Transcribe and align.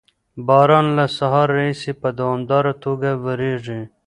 باران 0.47 0.87
له 0.97 1.05
سهار 1.17 1.47
راهیسې 1.57 1.91
په 2.01 2.09
دوامداره 2.19 2.73
توګه 2.83 3.09
ورېږي. 3.23 3.81